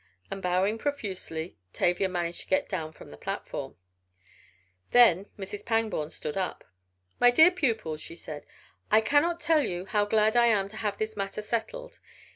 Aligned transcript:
and 0.31 0.41
bowing 0.41 0.79
profusely 0.79 1.57
Tavia 1.73 2.09
managed 2.09 2.39
to 2.39 2.47
get 2.47 2.67
down 2.67 2.91
from 2.91 3.11
the 3.11 3.17
platform. 3.17 3.75
Then 4.89 5.27
Mrs. 5.37 5.63
Pangborn 5.63 6.09
stood 6.09 6.35
up. 6.35 6.63
"My 7.19 7.29
dear 7.29 7.51
pupils," 7.51 8.01
she 8.01 8.15
said, 8.15 8.47
"I 8.89 9.01
cannot 9.01 9.39
tell 9.39 9.61
you 9.61 9.85
how 9.85 10.05
glad 10.05 10.35
I 10.35 10.47
am 10.47 10.69
to 10.69 10.77
have 10.77 10.97
this 10.97 11.15
matter 11.15 11.43
settled. 11.43 11.99